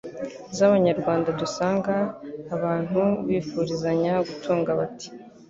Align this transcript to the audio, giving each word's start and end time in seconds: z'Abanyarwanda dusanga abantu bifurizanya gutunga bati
z'Abanyarwanda 0.55 1.29
dusanga 1.41 1.95
abantu 2.55 3.01
bifurizanya 3.27 4.13
gutunga 4.27 4.69
bati 4.79 5.07